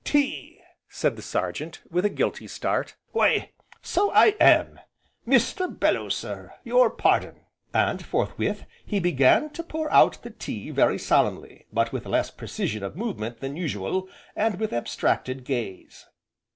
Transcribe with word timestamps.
"Tea!" 0.03 0.59
said 0.89 1.15
the 1.15 1.21
Sergeant 1.21 1.79
with 1.91 2.05
a 2.05 2.09
guilty 2.09 2.47
start, 2.47 2.95
"why 3.11 3.51
so 3.83 4.09
I 4.11 4.33
am! 4.39 4.79
Mr. 5.27 5.69
Bellew 5.79 6.09
sir, 6.09 6.55
your 6.63 6.89
pardon!" 6.89 7.41
and, 7.71 8.03
forthwith 8.03 8.65
he 8.83 8.99
began 8.99 9.51
to 9.51 9.61
pour 9.61 9.93
out 9.93 10.19
the 10.23 10.31
tea 10.31 10.71
very 10.71 10.97
solemnly, 10.97 11.67
but 11.71 11.93
with 11.93 12.07
less 12.07 12.31
precision 12.31 12.81
of 12.81 12.95
movement 12.95 13.41
than 13.41 13.55
usual, 13.55 14.09
and 14.35 14.59
with 14.59 14.73
abstracted 14.73 15.43
gaze. 15.43 16.07